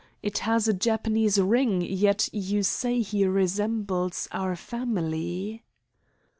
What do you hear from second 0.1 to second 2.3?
It has a Japanese ring, yet